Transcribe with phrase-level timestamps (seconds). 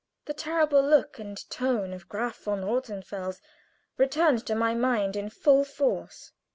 [0.25, 3.39] The terrible look and tone of Graf von Rothenfels
[3.97, 6.31] returned to my mind in full force.